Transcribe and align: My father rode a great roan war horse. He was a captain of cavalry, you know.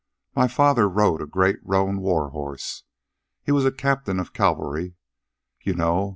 My 0.35 0.47
father 0.47 0.89
rode 0.89 1.21
a 1.21 1.27
great 1.27 1.57
roan 1.61 1.99
war 1.99 2.31
horse. 2.31 2.85
He 3.43 3.51
was 3.51 3.65
a 3.65 3.71
captain 3.71 4.19
of 4.19 4.33
cavalry, 4.33 4.95
you 5.61 5.75
know. 5.75 6.09